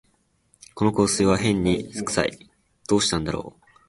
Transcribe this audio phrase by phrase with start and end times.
[0.73, 2.35] この香水はへんに酢くさい、
[2.89, 3.61] どうしたんだろう